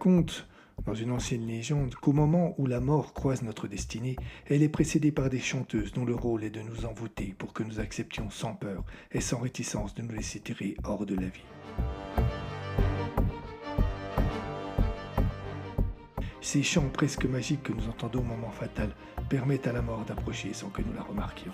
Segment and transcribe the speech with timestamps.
[0.00, 0.46] raconte
[0.86, 5.12] dans une ancienne légende qu'au moment où la mort croise notre destinée, elle est précédée
[5.12, 8.54] par des chanteuses dont le rôle est de nous envoûter pour que nous acceptions sans
[8.54, 8.82] peur
[9.12, 11.44] et sans réticence de nous laisser tirer hors de la vie.
[16.40, 18.96] Ces chants presque magiques que nous entendons au moment fatal
[19.28, 21.52] permettent à la mort d'approcher sans que nous la remarquions.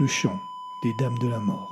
[0.00, 0.40] Le chant
[0.82, 1.70] des Dames de la Mort.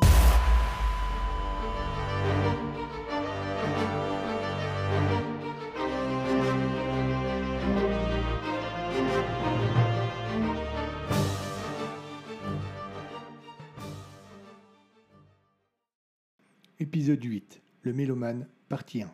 [16.79, 17.63] Épisode 8.
[17.81, 19.11] Le mélomane, partie 1.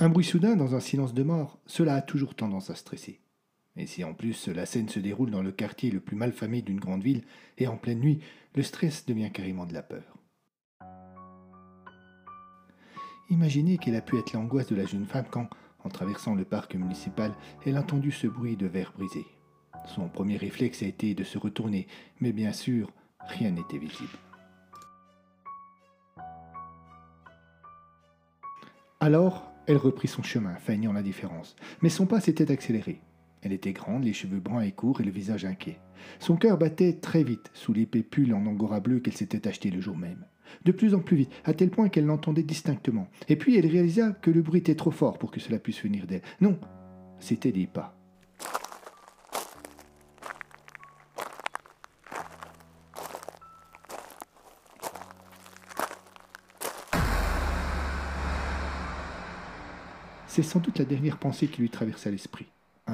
[0.00, 3.20] Un bruit soudain dans un silence de mort, cela a toujours tendance à stresser.
[3.76, 6.80] Et si en plus la scène se déroule dans le quartier le plus malfamé d'une
[6.80, 7.22] grande ville
[7.58, 8.20] et en pleine nuit,
[8.54, 10.18] le stress devient carrément de la peur.
[13.30, 15.48] Imaginez quelle a pu être l'angoisse de la jeune femme quand,
[15.84, 17.32] en traversant le parc municipal,
[17.64, 19.24] elle a entendu ce bruit de verre brisé.
[19.86, 21.86] Son premier réflexe a été de se retourner,
[22.20, 24.18] mais bien sûr, rien n'était visible.
[28.98, 33.00] Alors, elle reprit son chemin, feignant l'indifférence, mais son pas s'était accéléré.
[33.42, 35.80] Elle était grande, les cheveux bruns et courts et le visage inquiet.
[36.18, 39.80] Son cœur battait très vite sous l'épée pull en angora bleu qu'elle s'était acheté le
[39.80, 40.26] jour même.
[40.64, 43.08] De plus en plus vite, à tel point qu'elle l'entendait distinctement.
[43.28, 46.06] Et puis elle réalisa que le bruit était trop fort pour que cela puisse venir
[46.06, 46.22] d'elle.
[46.40, 46.58] Non,
[47.18, 47.96] c'était des pas.
[60.26, 62.46] C'est sans doute la dernière pensée qui lui traversa l'esprit.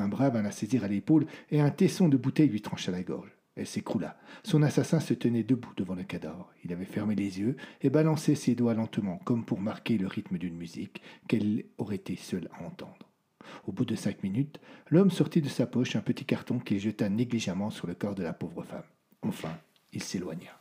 [0.07, 3.03] Un bras vint la saisir à l'épaule et un tesson de bouteille lui trancha la
[3.03, 3.37] gorge.
[3.57, 4.17] Elle s'écroula.
[4.45, 6.49] Son assassin se tenait debout devant le cadavre.
[6.65, 10.39] Il avait fermé les yeux et balançait ses doigts lentement, comme pour marquer le rythme
[10.39, 13.11] d'une musique qu'elle aurait été seule à entendre.
[13.67, 17.09] Au bout de cinq minutes, l'homme sortit de sa poche un petit carton qu'il jeta
[17.09, 18.85] négligemment sur le corps de la pauvre femme.
[19.23, 19.59] Enfin,
[19.93, 20.53] il s'éloigna.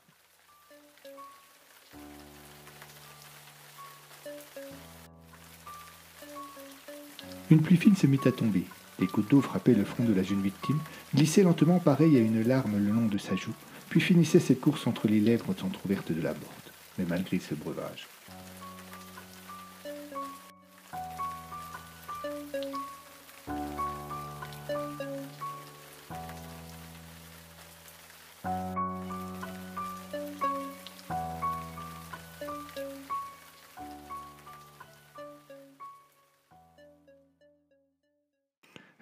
[7.52, 8.66] Une pluie fine se mit à tomber.
[9.00, 10.80] Les d'eau frappaient le front de la jeune victime,
[11.14, 13.54] glissaient lentement pareil à une larme le long de sa joue,
[13.90, 16.72] puis finissaient cette course entre les lèvres entr'ouvertes de la morte.
[16.98, 18.08] Mais malgré ce breuvage,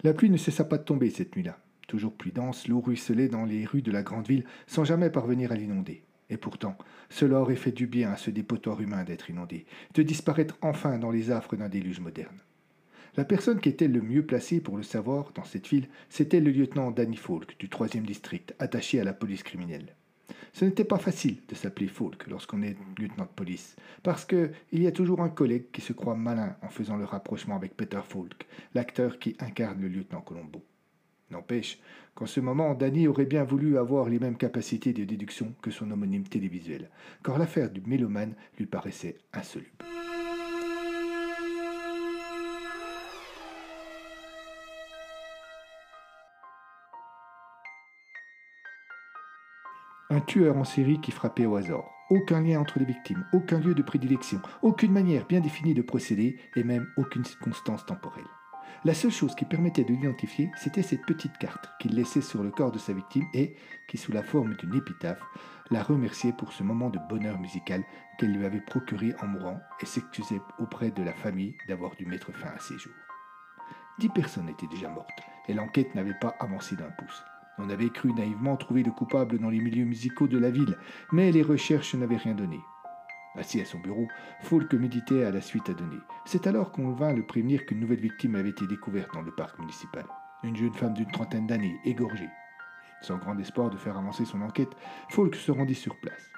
[0.04, 1.58] La pluie ne cessa pas de tomber cette nuit-là.
[1.88, 5.50] Toujours plus dense, l'eau ruisselait dans les rues de la grande ville sans jamais parvenir
[5.50, 6.02] à l'inonder.
[6.28, 6.76] Et pourtant,
[7.08, 9.64] cela aurait fait du bien à ce dépotoir humain d'être inondé,
[9.94, 12.36] de disparaître enfin dans les affres d'un déluge moderne.
[13.16, 16.50] La personne qui était le mieux placée pour le savoir dans cette ville, c'était le
[16.50, 19.94] lieutenant Danny Falk du troisième district, attaché à la police criminelle.
[20.54, 24.86] Ce n'était pas facile de s'appeler Falk lorsqu'on est lieutenant de police, parce qu'il y
[24.86, 28.46] a toujours un collègue qui se croit malin en faisant le rapprochement avec Peter Falk,
[28.72, 30.62] l'acteur qui incarne le lieutenant Colombo.
[31.32, 31.80] N'empêche
[32.14, 35.90] qu'en ce moment, Danny aurait bien voulu avoir les mêmes capacités de déduction que son
[35.90, 36.88] homonyme télévisuel,
[37.24, 39.93] car l'affaire du mélomane lui paraissait insoluble.
[50.14, 51.90] Un tueur en série qui frappait au hasard.
[52.08, 56.38] Aucun lien entre les victimes, aucun lieu de prédilection, aucune manière bien définie de procéder
[56.54, 58.28] et même aucune circonstance temporelle.
[58.84, 62.52] La seule chose qui permettait de l'identifier, c'était cette petite carte qu'il laissait sur le
[62.52, 63.56] corps de sa victime et
[63.88, 65.20] qui, sous la forme d'une épitaphe,
[65.72, 67.82] la remerciait pour ce moment de bonheur musical
[68.16, 72.30] qu'elle lui avait procuré en mourant et s'excusait auprès de la famille d'avoir dû mettre
[72.30, 72.94] fin à ses jours.
[73.98, 77.24] Dix personnes étaient déjà mortes et l'enquête n'avait pas avancé d'un pouce.
[77.58, 80.76] On avait cru naïvement trouver le coupable dans les milieux musicaux de la ville,
[81.12, 82.60] mais les recherches n'avaient rien donné.
[83.36, 84.06] Assis à son bureau,
[84.42, 85.98] Falk méditait à la suite à donner.
[86.24, 89.58] C'est alors qu'on vint le prévenir qu'une nouvelle victime avait été découverte dans le parc
[89.58, 90.04] municipal.
[90.44, 92.28] Une jeune femme d'une trentaine d'années, égorgée.
[93.02, 94.76] Sans grand espoir de faire avancer son enquête,
[95.10, 96.30] Falk se rendit sur place.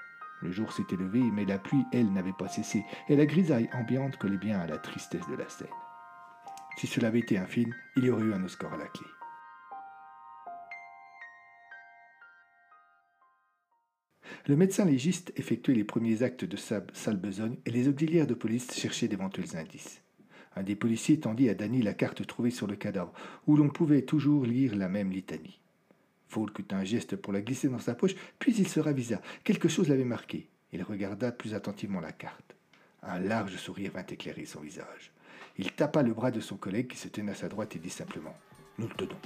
[0.42, 4.16] Le jour s'était levé, mais la pluie, elle, n'avait pas cessé, et la grisaille ambiante
[4.16, 5.68] collait bien à la tristesse de la scène.
[6.76, 9.06] Si cela avait été un film, il y aurait eu un Oscar à la clé.
[14.48, 18.34] Le médecin légiste effectuait les premiers actes de sa sale besogne et les auxiliaires de
[18.34, 20.02] police cherchaient d'éventuels indices.
[20.54, 23.12] Un des policiers tendit à Danny la carte trouvée sur le cadavre,
[23.48, 25.58] où l'on pouvait toujours lire la même litanie.
[26.28, 29.20] Falk eut un geste pour la glisser dans sa poche, puis il se ravisa.
[29.42, 30.48] Quelque chose l'avait marqué.
[30.72, 32.54] Il regarda plus attentivement la carte.
[33.02, 35.12] Un large sourire vint éclairer son visage.
[35.58, 37.90] Il tapa le bras de son collègue qui se tenait à sa droite et dit
[37.90, 38.36] simplement
[38.78, 39.18] Nous le tenons.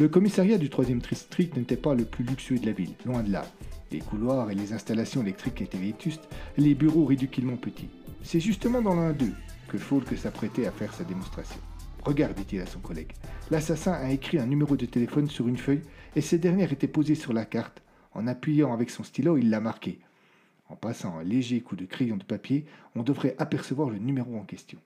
[0.00, 3.30] Le commissariat du 3e district n'était pas le plus luxueux de la ville, loin de
[3.30, 3.44] là.
[3.92, 6.26] Les couloirs et les installations électriques étaient vétustes,
[6.56, 7.90] les bureaux ridiculement petits.
[8.22, 9.34] C'est justement dans l'un d'eux
[9.68, 11.60] que Falk s'apprêtait à faire sa démonstration.
[12.02, 13.12] Regarde, dit-il à son collègue.
[13.50, 15.82] L'assassin a écrit un numéro de téléphone sur une feuille
[16.16, 17.82] et cette dernière était posée sur la carte.
[18.14, 19.98] En appuyant avec son stylo, il l'a marqué.
[20.70, 22.64] En passant un léger coup de crayon de papier,
[22.96, 24.78] on devrait apercevoir le numéro en question.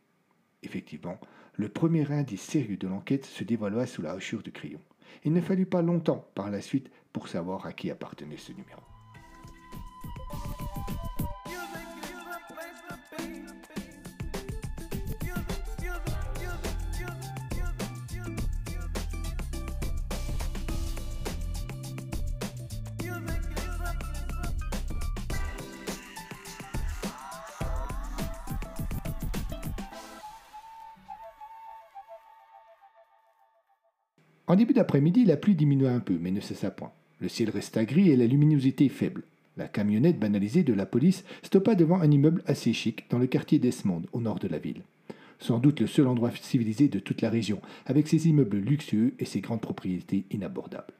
[0.64, 1.20] Effectivement,
[1.54, 4.80] le premier indice sérieux de l'enquête se dévoila sous la hachure du crayon.
[5.24, 8.80] Il ne fallut pas longtemps par la suite pour savoir à qui appartenait ce numéro.
[34.46, 36.92] En début d'après-midi, la pluie diminua un peu, mais ne cessa point.
[37.20, 39.22] Le ciel resta gris et la luminosité faible.
[39.56, 43.58] La camionnette banalisée de la police stoppa devant un immeuble assez chic dans le quartier
[43.58, 44.82] d'Esmond, au nord de la ville.
[45.38, 49.24] Sans doute le seul endroit civilisé de toute la région, avec ses immeubles luxueux et
[49.24, 50.92] ses grandes propriétés inabordables.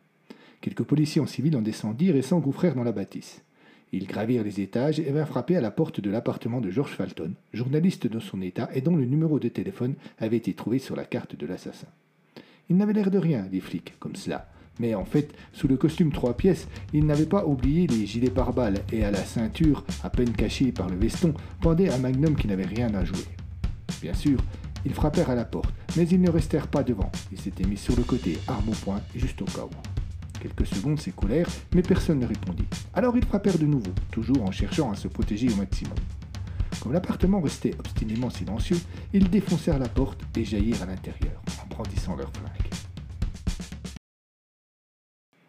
[0.61, 3.43] Quelques policiers en civil en descendirent et s'engouffrèrent dans la bâtisse.
[3.93, 7.35] Ils gravirent les étages et vinrent frapper à la porte de l'appartement de George Falton,
[7.53, 11.05] journaliste de son état et dont le numéro de téléphone avait été trouvé sur la
[11.05, 11.89] carte de l'assassin.
[12.71, 14.49] Il n'avait l'air de rien, les flics, comme cela.
[14.81, 18.81] Mais en fait, sous le costume trois pièces, il n'avait pas oublié les gilets pare-balles
[18.93, 22.65] et à la ceinture, à peine cachée par le veston, pendait un magnum qui n'avait
[22.65, 23.27] rien à jouer.
[24.01, 24.39] Bien sûr,
[24.85, 27.13] ils frappèrent à la porte, mais ils ne restèrent pas devant.
[27.31, 29.69] Ils s'étaient mis sur le côté, arme au poing, juste au cas.
[30.41, 32.67] Quelques secondes s'écoulèrent, mais personne ne répondit.
[32.93, 35.95] Alors ils frappèrent de nouveau, toujours en cherchant à se protéger au maximum.
[36.83, 38.79] Comme l'appartement restait obstinément silencieux,
[39.15, 41.41] ils défoncèrent la porte et jaillirent à l'intérieur,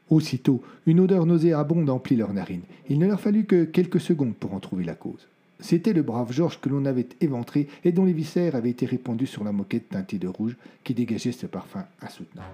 [0.10, 2.62] Aussitôt, une odeur nauséabonde emplit leurs narines.
[2.90, 5.28] Il ne leur fallut que quelques secondes pour en trouver la cause.
[5.60, 9.28] C'était le brave Georges que l'on avait éventré et dont les viscères avaient été répandus
[9.28, 12.48] sur la moquette teintée de rouge qui dégageait ce parfum insoutenable.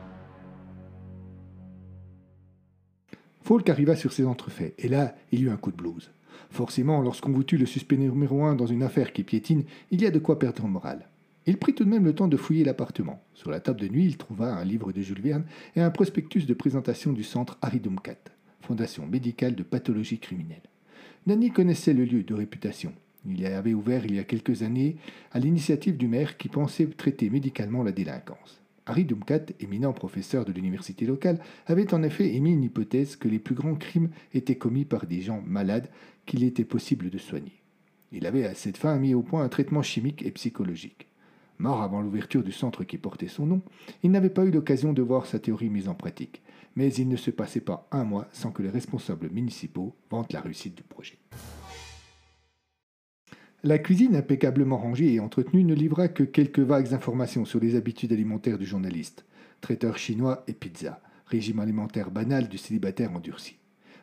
[3.44, 6.12] Falk arriva sur ses entrefaits, et là, il eut un coup de blues.
[6.51, 10.06] Forcément, lorsqu'on vous tue le suspect numéro un dans une affaire qui piétine, il y
[10.06, 11.07] a de quoi perdre en morale.
[11.51, 13.21] Il prit tout de même le temps de fouiller l'appartement.
[13.33, 15.44] Sur la table de nuit, il trouva un livre de Jules Verne
[15.75, 18.15] et un prospectus de présentation du centre Harry Dumcat,
[18.62, 20.62] fondation médicale de pathologie criminelle.
[21.27, 22.93] Danny connaissait le lieu de réputation.
[23.27, 24.96] Il y avait ouvert il y a quelques années
[25.34, 28.62] à l'initiative du maire qui pensait traiter médicalement la délinquance.
[28.86, 33.39] Harry Dumcat, éminent professeur de l'université locale, avait en effet émis une hypothèse que les
[33.39, 35.89] plus grands crimes étaient commis par des gens malades
[36.25, 37.62] qu'il était possible de soigner.
[38.13, 41.10] Il avait à cette fin mis au point un traitement chimique et psychologique.
[41.62, 43.62] Mort avant l'ouverture du centre qui portait son nom,
[44.01, 46.41] il n'avait pas eu l'occasion de voir sa théorie mise en pratique,
[46.75, 50.41] mais il ne se passait pas un mois sans que les responsables municipaux vantent la
[50.41, 51.20] réussite du projet.
[53.62, 58.12] La cuisine impeccablement rangée et entretenue ne livra que quelques vagues informations sur les habitudes
[58.12, 59.24] alimentaires du journaliste.
[59.62, 63.58] Traiteur chinois et pizza, régime alimentaire banal du célibataire endurci.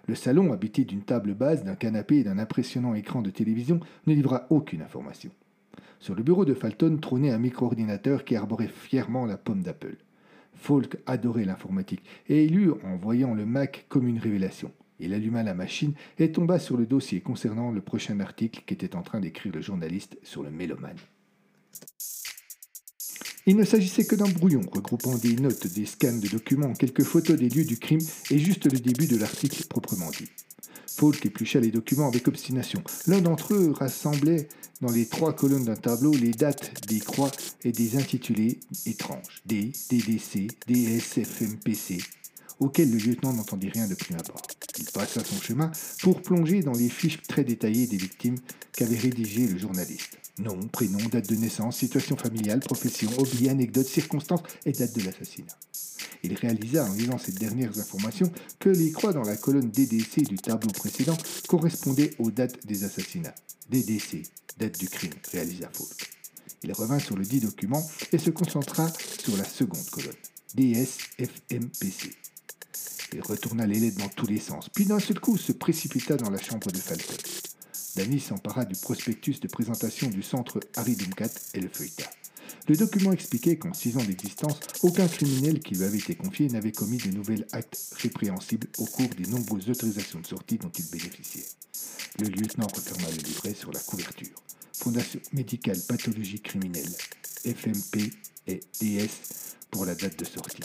[0.07, 4.15] Le salon, habité d'une table basse, d'un canapé et d'un impressionnant écran de télévision, ne
[4.15, 5.33] livra aucune information.
[6.00, 9.97] Sur le bureau de Falton trônait un micro-ordinateur qui arborait fièrement la pomme d'Apple.
[10.54, 14.73] Falk adorait l'informatique et il eut, en voyant le Mac, comme une révélation.
[15.00, 19.02] Il alluma la machine et tomba sur le dossier concernant le prochain article qu'était en
[19.02, 20.97] train d'écrire le journaliste sur le mélomane.
[23.47, 27.38] Il ne s'agissait que d'un brouillon regroupant des notes, des scans de documents, quelques photos
[27.38, 30.28] des lieux du crime et juste le début de l'article proprement dit.
[30.99, 32.83] Falk éplucha les documents avec obstination.
[33.07, 34.49] L'un d'entre eux rassemblait
[34.81, 37.31] dans les trois colonnes d'un tableau les dates des croix
[37.62, 41.99] et des intitulés étranges D, DDC, DSFMPC,
[42.61, 44.43] auxquels le lieutenant n'entendit rien de prime abord.
[44.79, 45.71] Il passa son chemin
[46.03, 48.37] pour plonger dans les fiches très détaillées des victimes
[48.73, 50.19] qu'avait rédigées le journaliste.
[50.38, 55.59] Nom, prénom, date de naissance, situation familiale, profession, hobby, anecdotes, circonstances et date de l'assassinat.
[56.23, 60.37] Il réalisa en lisant ces dernières informations que les croix dans la colonne DDC du
[60.37, 61.17] tableau précédent
[61.49, 63.35] correspondaient aux dates des assassinats.
[63.71, 64.23] DDC,
[64.59, 66.11] date du crime, réalisa Falk.
[66.62, 68.88] Il revint sur le dit document et se concentra
[69.23, 70.12] sur la seconde colonne,
[70.57, 72.17] DSFMPC.
[73.12, 76.31] Il retourna les lettres dans tous les sens, puis d'un seul coup se précipita dans
[76.31, 77.15] la chambre de Falcon.
[77.97, 82.05] Danny s'empara du prospectus de présentation du centre Harry Dumcat et le feuilleta.
[82.69, 86.73] Le document expliquait qu'en six ans d'existence, aucun criminel qui lui avait été confié n'avait
[86.73, 91.47] commis de nouvel acte répréhensible au cours des nombreuses autorisations de sortie dont il bénéficiait.
[92.21, 94.43] Le lieutenant referma le livret sur la couverture.
[94.75, 96.93] Fondation médicale pathologie criminelle,
[97.45, 98.12] FMP
[98.47, 100.62] et DS pour la date de sortie.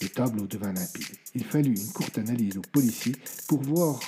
[0.00, 1.16] Le tableau devint limpide.
[1.34, 3.16] Il fallut une courte analyse aux policiers
[3.48, 4.00] pour voir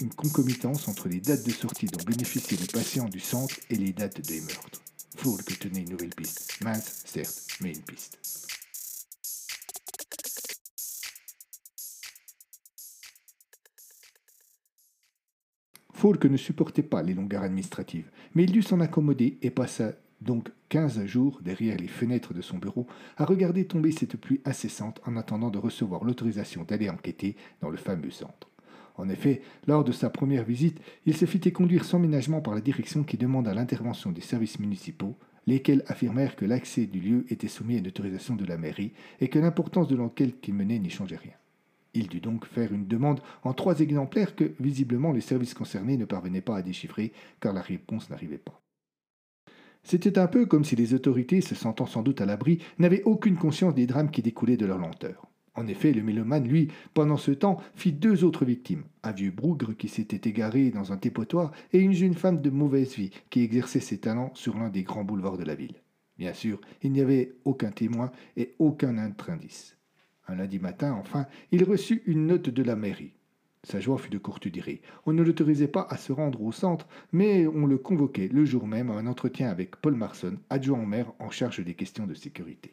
[0.00, 3.92] une concomitance entre les dates de sortie dont bénéficiaient les patients du centre et les
[3.92, 4.82] dates des meurtres.
[5.16, 6.58] que tenait une nouvelle piste.
[6.62, 8.18] Mince, certes, mais une piste.
[15.94, 20.48] Falk ne supportait pas les longueurs administratives, mais il dut s'en accommoder et passa donc
[20.68, 25.16] quinze jours derrière les fenêtres de son bureau à regarder tomber cette pluie incessante en
[25.16, 28.48] attendant de recevoir l'autorisation d'aller enquêter dans le fameux centre.
[28.96, 32.60] En effet, lors de sa première visite, il se fit conduire sans ménagement par la
[32.60, 37.76] direction qui demanda l'intervention des services municipaux, lesquels affirmèrent que l'accès du lieu était soumis
[37.76, 41.16] à une autorisation de la mairie et que l'importance de l'enquête qu'il menait n'y changeait
[41.16, 41.32] rien.
[41.94, 46.04] Il dut donc faire une demande en trois exemplaires que, visiblement, les services concernés ne
[46.04, 48.60] parvenaient pas à déchiffrer car la réponse n'arrivait pas.
[49.82, 53.36] C'était un peu comme si les autorités, se sentant sans doute à l'abri, n'avaient aucune
[53.36, 55.28] conscience des drames qui découlaient de leur lenteur.
[55.58, 58.84] En effet, le mélomane, lui, pendant ce temps, fit deux autres victimes.
[59.02, 62.94] Un vieux brougre qui s'était égaré dans un dépotoir et une jeune femme de mauvaise
[62.94, 65.82] vie qui exerçait ses talents sur l'un des grands boulevards de la ville.
[66.16, 69.76] Bien sûr, il n'y avait aucun témoin et aucun autre indice.
[70.28, 73.17] Un lundi matin, enfin, il reçut une note de la mairie.
[73.70, 74.80] Sa joie fut de courte durée.
[75.04, 78.66] On ne l'autorisait pas à se rendre au centre, mais on le convoquait le jour
[78.66, 82.14] même à un entretien avec Paul Marson, adjoint au maire en charge des questions de
[82.14, 82.72] sécurité.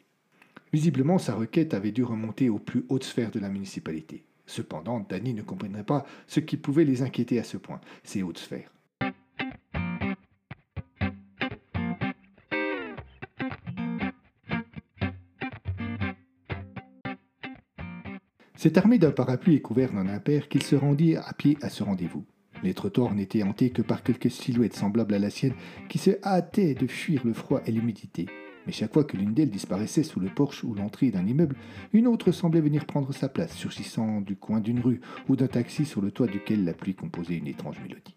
[0.72, 4.24] Visiblement, sa requête avait dû remonter aux plus hautes sphères de la municipalité.
[4.46, 8.38] Cependant, Danny ne comprenait pas ce qui pouvait les inquiéter à ce point, ces hautes
[8.38, 8.72] sphères.
[18.66, 21.84] C'est armé d'un parapluie et couvert d'un impair qu'il se rendit à pied à ce
[21.84, 22.24] rendez-vous.
[22.64, 25.54] Les trottoirs n'étaient hantés que par quelques silhouettes semblables à la sienne
[25.88, 28.26] qui se hâtaient de fuir le froid et l'humidité.
[28.66, 31.54] Mais chaque fois que l'une d'elles disparaissait sous le porche ou l'entrée d'un immeuble,
[31.92, 35.84] une autre semblait venir prendre sa place, surgissant du coin d'une rue ou d'un taxi
[35.84, 38.16] sur le toit duquel la pluie composait une étrange mélodie.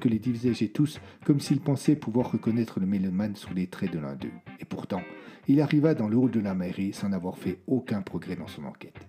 [0.00, 3.98] que les divisageait tous, comme s'il pensait pouvoir reconnaître le mélomane sous les traits de
[3.98, 4.32] l'un d'eux.
[4.60, 5.02] Et pourtant,
[5.46, 8.64] il arriva dans le hall de la mairie sans avoir fait aucun progrès dans son
[8.64, 9.06] enquête.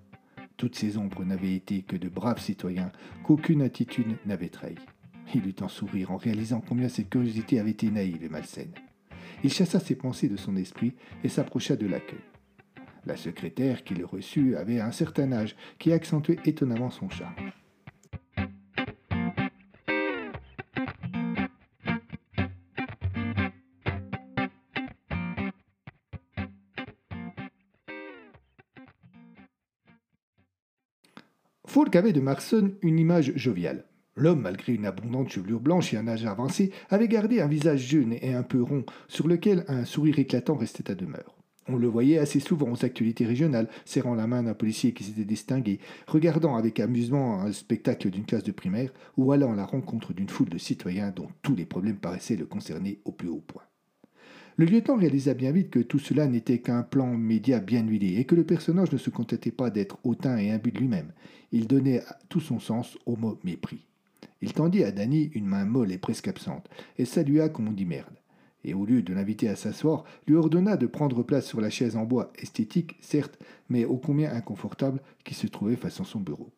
[0.57, 2.91] Toutes ces ombres n'avaient été que de braves citoyens
[3.23, 4.75] qu'aucune attitude n'avait trahis.
[5.35, 8.73] Il eut un sourire en réalisant combien cette curiosité avait été naïve et malsaine.
[9.43, 12.19] Il chassa ses pensées de son esprit et s'approcha de l'accueil.
[13.05, 17.51] La secrétaire qui le reçut avait un certain âge qui accentuait étonnamment son charme.
[31.95, 33.85] Avait de Marson une image joviale.
[34.15, 38.13] L'homme, malgré une abondante chevelure blanche et un âge avancé, avait gardé un visage jeune
[38.13, 41.37] et un peu rond, sur lequel un sourire éclatant restait à demeure.
[41.67, 45.25] On le voyait assez souvent aux actualités régionales, serrant la main d'un policier qui s'était
[45.25, 50.13] distingué, regardant avec amusement un spectacle d'une classe de primaire, ou allant à la rencontre
[50.13, 53.63] d'une foule de citoyens dont tous les problèmes paraissaient le concerner au plus haut point.
[54.59, 58.25] Le lieutenant réalisa bien vite que tout cela n'était qu'un plan média bien huilé et
[58.25, 61.11] que le personnage ne se contentait pas d'être hautain et imbu de lui-même.
[61.51, 63.85] Il donnait tout son sens au mot mépris.
[64.41, 67.85] Il tendit à Danny une main molle et presque absente et salua comme on dit
[67.85, 68.17] merde.
[68.63, 71.95] Et au lieu de l'inviter à s'asseoir, lui ordonna de prendre place sur la chaise
[71.95, 73.37] en bois, esthétique, certes,
[73.69, 76.49] mais ô combien inconfortable, qui se trouvait face à son bureau.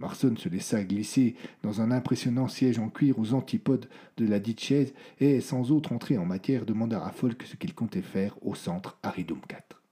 [0.00, 4.60] Marson se laissa glisser dans un impressionnant siège en cuir aux antipodes de la dite
[4.60, 8.54] chaise et, sans autre entrée en matière, demanda à Folk ce qu'il comptait faire au
[8.54, 9.82] centre Aridum 4.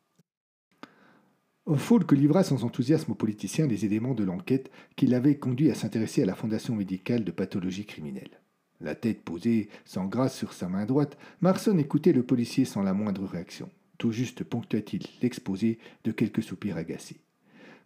[1.77, 6.23] Falk livra sans enthousiasme aux politiciens les éléments de l'enquête qui l'avaient conduit à s'intéresser
[6.23, 8.41] à la Fondation médicale de pathologie criminelle.
[8.81, 12.95] La tête posée sans grâce sur sa main droite, Marson écoutait le policier sans la
[12.95, 13.69] moindre réaction.
[13.99, 17.21] Tout juste ponctua-t-il l'exposé de quelques soupirs agacés.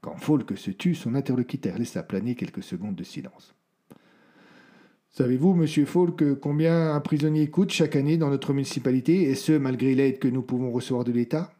[0.02, 3.54] Quand Falk se tut, son interlocuteur laissa planer quelques secondes de silence.
[5.10, 9.94] Savez-vous, monsieur Falk, combien un prisonnier coûte chaque année dans notre municipalité, et ce, malgré
[9.94, 11.54] l'aide que nous pouvons recevoir de l'État?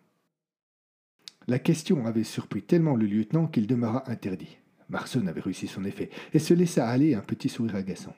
[1.46, 4.58] La question avait surpris tellement le lieutenant qu'il demeura interdit.
[4.88, 8.16] Marson avait réussi son effet, et se laissa aller un petit sourire agaçant.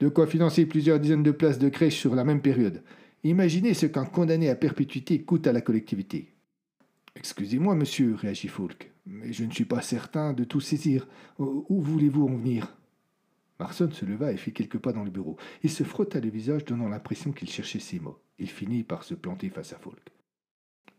[0.00, 2.82] De quoi financer plusieurs dizaines de places de crèche sur la même période?
[3.22, 6.37] Imaginez ce qu'un condamné à perpétuité coûte à la collectivité.
[7.18, 11.08] Excusez-moi, monsieur, réagit Falk, mais je ne suis pas certain de tout saisir.
[11.38, 12.76] Où voulez-vous en venir?
[13.58, 15.36] Marson se leva et fit quelques pas dans le bureau.
[15.64, 18.20] Il se frotta le visage, donnant l'impression qu'il cherchait ses mots.
[18.38, 20.12] Il finit par se planter face à Falk.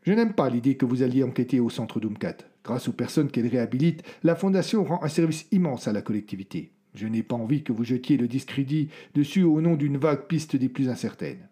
[0.02, 2.38] Je n'aime pas l'idée que vous alliez enquêter au centre Doomcat.
[2.66, 6.74] Grâce aux personnes qu'elle réhabilite, la Fondation rend un service immense à la collectivité.
[6.96, 10.58] Je n'ai pas envie que vous jetiez le discrédit dessus au nom d'une vague piste
[10.58, 11.49] des plus incertaines.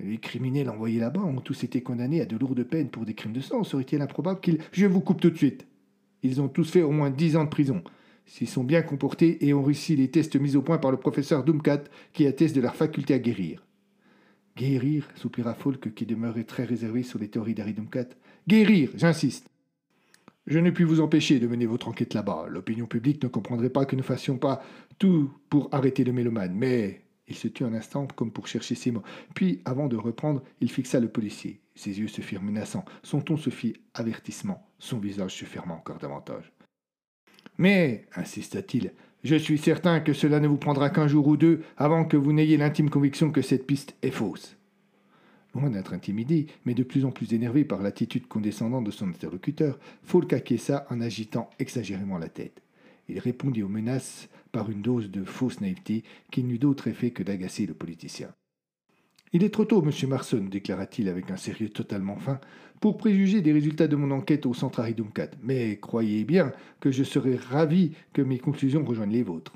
[0.00, 3.32] Les criminels envoyés là-bas ont tous été condamnés à de lourdes peines pour des crimes
[3.32, 3.62] de sang.
[3.64, 4.58] Serait-il improbable qu'ils...
[4.72, 5.66] Je vous coupe tout de suite.
[6.22, 7.82] Ils ont tous fait au moins dix ans de prison.
[8.24, 11.44] S'ils sont bien comportés et ont réussi les tests mis au point par le professeur
[11.44, 13.64] Doomcat qui atteste de leur faculté à guérir.
[14.56, 18.08] Guérir, soupira Falk qui demeurait très réservé sur les théories d'Harry Doomcat.
[18.46, 19.46] Guérir, j'insiste.
[20.46, 22.46] Je ne puis vous empêcher de mener votre enquête là-bas.
[22.48, 24.62] L'opinion publique ne comprendrait pas que nous fassions pas
[24.98, 28.90] tout pour arrêter le mélomane, mais il se tut un instant comme pour chercher ses
[28.90, 29.02] mots.
[29.34, 31.60] Puis, avant de reprendre, il fixa le policier.
[31.74, 35.98] Ses yeux se firent menaçants, son ton se fit avertissement, son visage se ferma encore
[35.98, 36.52] davantage.
[37.56, 38.92] Mais, insista-t-il,
[39.24, 42.34] je suis certain que cela ne vous prendra qu'un jour ou deux avant que vous
[42.34, 44.56] n'ayez l'intime conviction que cette piste est fausse.
[45.54, 49.78] Loin d'être intimidé, mais de plus en plus énervé par l'attitude condescendante de son interlocuteur,
[50.02, 52.62] Falk acquiesça en agitant exagérément la tête.
[53.08, 57.22] Il répondit aux menaces par une dose de fausse naïveté qui n'eut d'autre effet que
[57.22, 58.32] d'agacer le politicien.
[59.34, 62.38] Il est trop tôt, monsieur Marson, déclara-t-il avec un sérieux totalement fin,
[62.80, 65.30] pour préjuger des résultats de mon enquête au centre Aridumcat.
[65.42, 69.54] Mais croyez bien que je serai ravi que mes conclusions rejoignent les vôtres.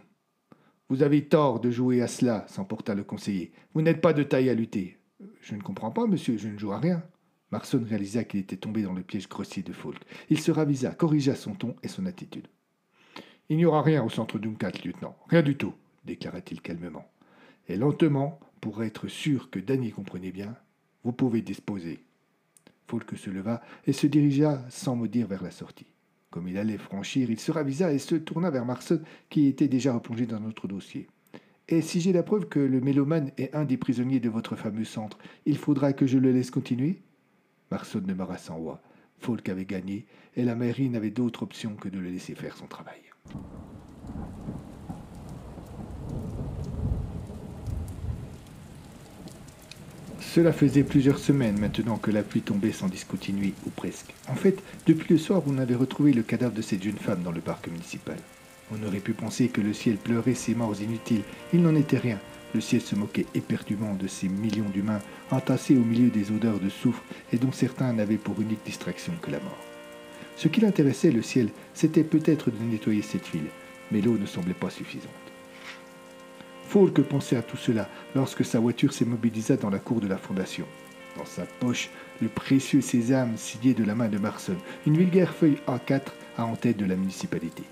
[0.89, 3.53] Vous avez tort de jouer à cela, s'emporta le conseiller.
[3.75, 4.97] Vous n'êtes pas de taille à lutter.
[5.43, 7.03] Je ne comprends pas, monsieur, je ne joue à rien.
[7.51, 10.01] Marson réalisa qu'il était tombé dans le piège grossier de Falk.
[10.31, 12.47] Il se ravisa, corrigea son ton et son attitude.
[13.49, 15.17] Il n'y aura rien au centre Duncat, lieutenant.
[15.29, 15.73] Rien du tout,
[16.05, 17.07] déclara-t-il calmement.
[17.69, 20.57] Et lentement, pour être sûr que Danny comprenait bien,
[21.05, 22.01] vous pouvez disposer.
[22.89, 25.87] Falk se leva et se dirigea sans mot dire vers la sortie.
[26.31, 29.95] Comme il allait franchir, il se ravisa et se tourna vers Marson, qui était déjà
[29.95, 31.09] replongé dans notre dossier.
[31.69, 34.85] Et si j'ai la preuve que le mélomane est un des prisonniers de votre fameux
[34.85, 37.01] centre, il faudra que je le laisse continuer?
[37.71, 38.83] Marson demeura sans voix.
[39.19, 40.07] Falk avait gagné,
[40.37, 43.01] et la mairie n'avait d'autre option que de le laisser faire son travail.
[50.37, 54.13] Cela faisait plusieurs semaines maintenant que la pluie tombait sans discontinuer, ou presque.
[54.29, 57.33] En fait, depuis le soir on avait retrouvé le cadavre de cette jeune femme dans
[57.33, 58.19] le parc municipal.
[58.71, 61.23] On aurait pu penser que le ciel pleurait ses morts inutiles.
[61.55, 62.19] Il n'en était rien.
[62.55, 66.69] Le ciel se moquait éperdument de ces millions d'humains entassés au milieu des odeurs de
[66.69, 69.76] soufre et dont certains n'avaient pour unique distraction que la mort.
[70.37, 73.49] Ce qui l'intéressait, le ciel, c'était peut-être de nettoyer cette ville,
[73.91, 75.11] mais l'eau ne semblait pas suffisante.
[76.69, 80.67] Falk pensait à tout cela lorsque sa voiture s'immobilisa dans la cour de la fondation.
[81.17, 81.89] Dans sa poche,
[82.21, 86.03] le précieux sésame signé de la main de Marson, une vulgaire feuille A4
[86.37, 87.63] à en tête de la municipalité.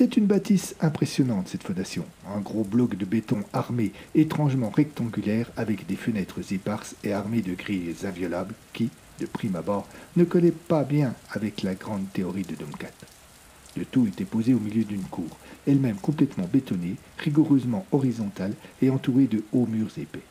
[0.00, 2.06] C'était une bâtisse impressionnante, cette fondation.
[2.34, 7.52] Un gros bloc de béton armé, étrangement rectangulaire, avec des fenêtres éparses et armé de
[7.52, 9.86] grilles inviolables qui, de prime abord,
[10.16, 12.94] ne collaient pas bien avec la grande théorie de Domcat.
[13.76, 15.36] Le tout était posé au milieu d'une cour,
[15.66, 20.24] elle-même complètement bétonnée, rigoureusement horizontale et entourée de hauts murs épais.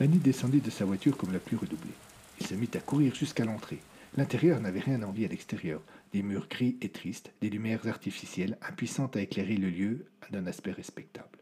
[0.00, 1.92] L'année descendit de sa voiture comme la pluie redoublée.
[2.40, 3.82] Il se mit à courir jusqu'à l'entrée.
[4.16, 5.82] L'intérieur n'avait rien envie à l'extérieur.
[6.12, 10.72] Des murs gris et tristes, des lumières artificielles, impuissantes à éclairer le lieu d'un aspect
[10.72, 11.38] respectable.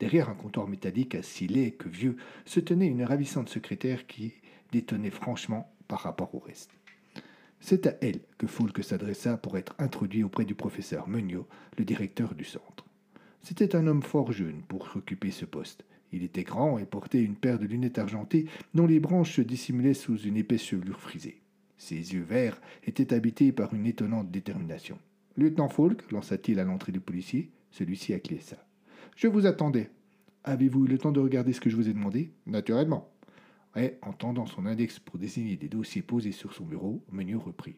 [0.00, 2.16] Derrière un comptoir métallique assez laid que vieux,
[2.46, 4.32] se tenait une ravissante secrétaire qui
[4.72, 6.70] détonnait franchement par rapport au reste.
[7.60, 12.34] C'est à elle que Foulque s'adressa pour être introduit auprès du professeur Meuniot, le directeur
[12.34, 12.86] du centre.
[13.42, 15.84] C'était un homme fort jeune pour occuper ce poste.
[16.12, 19.94] Il était grand et portait une paire de lunettes argentées dont les branches se dissimulaient
[19.94, 21.40] sous une épaisse chevelure frisée.
[21.78, 24.98] Ses yeux verts étaient habités par une étonnante détermination.
[25.36, 27.50] Lieutenant Falk, lança-t-il à l'entrée du policier.
[27.70, 28.56] Celui-ci acquiesça.
[29.16, 29.90] Je vous attendais.
[30.44, 32.32] Avez-vous eu le temps de regarder ce que je vous ai demandé?
[32.46, 33.10] Naturellement.
[33.76, 37.76] Et, en tendant son index pour désigner des dossiers posés sur son bureau, Meunier reprit.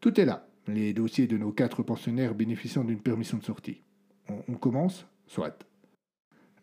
[0.00, 0.48] Tout est là.
[0.66, 3.82] Les dossiers de nos quatre pensionnaires bénéficiant d'une permission de sortie.
[4.28, 5.66] On commence Soit.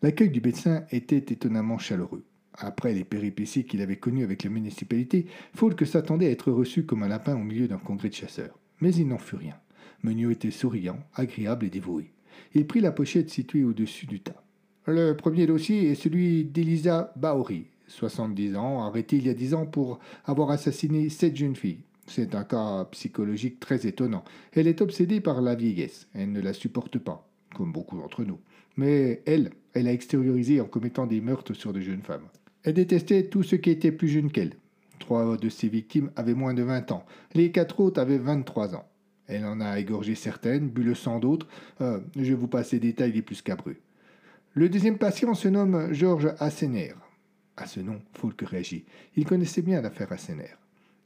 [0.02, 2.24] L'accueil du médecin était étonnamment chaleureux.
[2.58, 7.02] Après les péripéties qu'il avait connues avec la municipalité, Falk s'attendait à être reçu comme
[7.02, 8.58] un lapin au milieu d'un congrès de chasseurs.
[8.80, 9.56] Mais il n'en fut rien.
[10.02, 12.12] Meunier était souriant, agréable et dévoué.
[12.54, 14.42] Il prit la pochette située au-dessus du tas.
[14.86, 19.66] Le premier dossier est celui d'Elisa Baori, 70 ans, arrêtée il y a 10 ans
[19.66, 21.84] pour avoir assassiné sept jeunes filles.
[22.06, 24.24] C'est un cas psychologique très étonnant.
[24.52, 26.06] Elle est obsédée par la vieillesse.
[26.14, 28.38] Elle ne la supporte pas, comme beaucoup d'entre nous.
[28.76, 32.28] Mais elle, elle a extériorisé en commettant des meurtres sur de jeunes femmes.
[32.64, 34.54] Elle détestait tout ce qui était plus jeune qu'elle.
[34.98, 37.04] Trois de ses victimes avaient moins de 20 ans.
[37.34, 38.88] Les quatre autres avaient 23 ans.
[39.26, 41.46] Elle en a égorgé certaines, bu le sang d'autres.
[41.82, 43.76] Euh, je vous passe les détails les plus scabreux.
[44.54, 46.94] Le deuxième patient se nomme Georges Assener.
[47.56, 48.84] À ce nom, Falk réagit.
[49.16, 50.56] Il connaissait bien l'affaire Assener.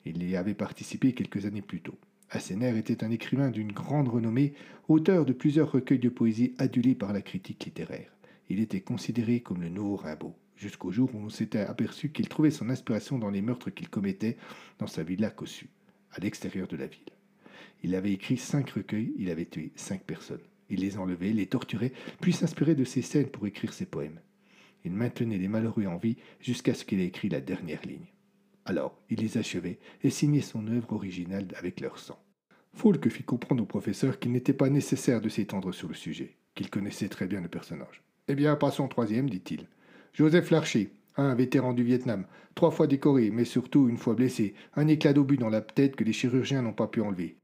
[0.04, 1.98] Il y avait participé quelques années plus tôt.
[2.30, 4.54] Assener était un écrivain d'une grande renommée,
[4.86, 8.12] auteur de plusieurs recueils de poésie adulés par la critique littéraire.
[8.48, 12.50] Il était considéré comme le nouveau Rimbaud, jusqu'au jour où on s'était aperçu qu'il trouvait
[12.50, 14.36] son inspiration dans les meurtres qu'il commettait
[14.78, 15.70] dans sa villa cossue,
[16.12, 17.00] à l'extérieur de la ville.
[17.82, 20.40] Il avait écrit cinq recueils, il avait tué cinq personnes.
[20.68, 24.20] Il les enlevait, les torturait, puis s'inspirait de ces scènes pour écrire ses poèmes.
[24.84, 28.12] Il maintenait les malheureux en vie jusqu'à ce qu'il ait écrit la dernière ligne.
[28.64, 32.22] Alors, il les achevait et signait son œuvre originale avec leur sang.
[32.74, 36.68] Falk fit comprendre au professeur qu'il n'était pas nécessaire de s'étendre sur le sujet, qu'il
[36.68, 38.02] connaissait très bien le personnage.
[38.28, 39.66] Eh bien, passons au troisième, dit-il.
[40.14, 44.88] Joseph Larcher, un vétéran du Vietnam, trois fois décoré, mais surtout une fois blessé, un
[44.88, 47.36] éclat d'obus dans la tête que les chirurgiens n'ont pas pu enlever.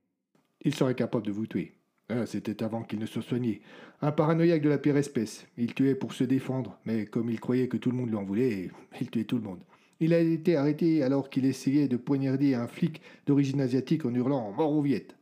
[0.63, 1.73] Il serait capable de vous tuer.
[2.09, 3.63] Ah, c'était avant qu'il ne soit soigné.
[4.03, 5.47] Un paranoïaque de la pire espèce.
[5.57, 8.25] Il tuait pour se défendre, mais comme il croyait que tout le monde lui en
[8.25, 9.61] voulait, il tuait tout le monde.
[10.01, 14.53] Il a été arrêté alors qu'il essayait de poignarder un flic d'origine asiatique en hurlant
[14.53, 15.17] Mort aux Viettes.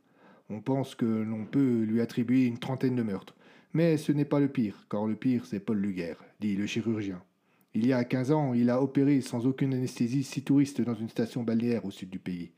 [0.49, 3.35] On pense que l'on peut lui attribuer une trentaine de meurtres.
[3.73, 7.21] Mais ce n'est pas le pire, car le pire, c'est Paul Luguer, dit le chirurgien.
[7.75, 11.09] Il y a quinze ans, il a opéré sans aucune anesthésie six touristes dans une
[11.09, 12.51] station balnéaire au sud du pays.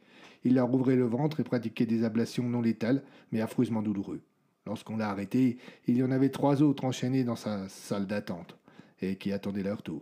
[0.44, 3.02] Il leur ouvrait le ventre et pratiquait des ablations non létales,
[3.32, 4.22] mais affreusement douloureux.
[4.66, 8.58] Lorsqu'on l'a arrêté, il y en avait trois autres enchaînés dans sa salle d'attente,
[9.02, 10.02] et qui attendaient leur tour.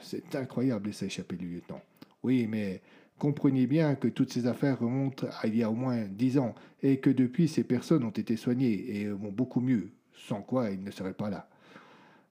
[0.00, 1.82] C'est incroyable, laissa échapper le lieutenant.
[2.22, 2.80] Oui, mais
[3.18, 6.54] comprenez bien que toutes ces affaires remontent à il y a au moins dix ans,
[6.82, 10.82] et que depuis ces personnes ont été soignées et vont beaucoup mieux, sans quoi ils
[10.82, 11.50] ne seraient pas là.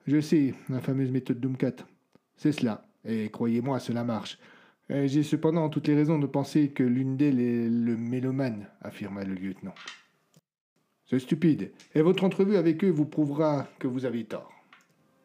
[0.08, 1.86] Je sais, la fameuse méthode Dumcat.
[2.38, 4.38] C'est cela, et croyez-moi, cela marche.
[4.90, 9.34] J'ai cependant toutes les raisons de penser que l'une d'elles est le mélomane, affirma le
[9.34, 9.76] lieutenant.
[11.10, 14.52] C'est stupide, et votre entrevue avec eux vous prouvera que vous avez tort.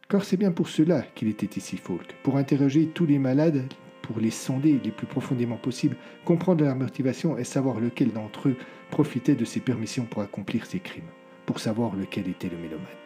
[0.09, 3.63] Car c'est bien pour cela qu'il était ici, Falk, pour interroger tous les malades,
[4.03, 8.57] pour les sonder les plus profondément possible, comprendre leur motivation et savoir lequel d'entre eux
[8.91, 11.11] profitait de ses permissions pour accomplir ses crimes,
[11.47, 13.02] pour savoir lequel était le mélomane.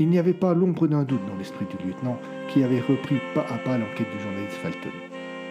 [0.00, 3.46] Il n'y avait pas l'ombre d'un doute dans l'esprit du lieutenant qui avait repris pas
[3.48, 4.90] à pas l'enquête du journaliste Falton.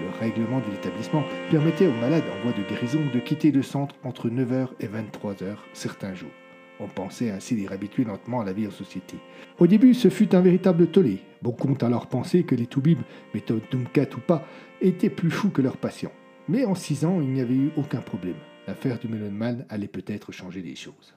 [0.01, 3.95] Le règlement de l'établissement permettait aux malades en voie de guérison de quitter le centre
[4.03, 6.31] entre 9h et 23h certains jours.
[6.81, 9.15] On pensait ainsi les réhabituer lentement à la vie en société.
[9.59, 11.19] Au début, ce fut un véritable tollé.
[11.41, 13.03] Beaucoup ont alors pensé que les Toubibs,
[13.33, 14.45] méthode Dumcat ou pas,
[14.81, 16.11] étaient plus fous que leurs patients.
[16.49, 18.35] Mais en six ans, il n'y avait eu aucun problème.
[18.67, 21.13] L'affaire du Melon allait peut-être changer les choses.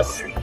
[0.00, 0.39] À suivre.